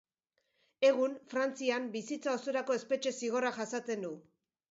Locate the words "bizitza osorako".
1.97-2.77